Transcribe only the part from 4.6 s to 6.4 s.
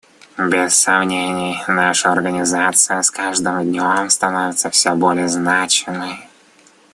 все более значимой.